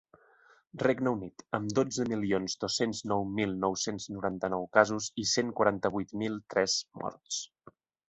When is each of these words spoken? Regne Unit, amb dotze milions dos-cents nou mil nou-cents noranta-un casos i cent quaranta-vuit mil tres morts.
Regne 0.83 1.11
Unit, 1.17 1.43
amb 1.57 1.75
dotze 1.79 2.07
milions 2.13 2.57
dos-cents 2.65 3.03
nou 3.13 3.27
mil 3.41 3.55
nou-cents 3.67 4.09
noranta-un 4.17 4.67
casos 4.81 5.13
i 5.25 5.29
cent 5.37 5.57
quaranta-vuit 5.61 6.21
mil 6.27 6.45
tres 6.57 6.83
morts. 7.07 7.43